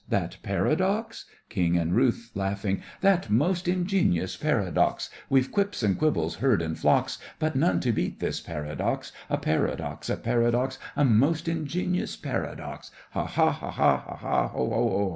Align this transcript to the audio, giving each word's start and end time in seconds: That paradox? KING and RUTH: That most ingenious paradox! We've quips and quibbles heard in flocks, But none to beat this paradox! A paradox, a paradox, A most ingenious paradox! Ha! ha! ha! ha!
That 0.09 0.37
paradox? 0.41 1.25
KING 1.49 1.77
and 1.77 1.95
RUTH: 1.95 2.31
That 3.01 3.29
most 3.29 3.67
ingenious 3.67 4.35
paradox! 4.35 5.11
We've 5.29 5.51
quips 5.51 5.83
and 5.83 5.95
quibbles 5.95 6.37
heard 6.37 6.59
in 6.63 6.73
flocks, 6.73 7.19
But 7.37 7.55
none 7.55 7.79
to 7.81 7.91
beat 7.91 8.19
this 8.19 8.39
paradox! 8.41 9.11
A 9.29 9.37
paradox, 9.37 10.09
a 10.09 10.17
paradox, 10.17 10.79
A 10.95 11.05
most 11.05 11.47
ingenious 11.47 12.15
paradox! 12.15 12.89
Ha! 13.11 13.27
ha! 13.27 13.51
ha! 13.51 13.69
ha! 13.69 14.51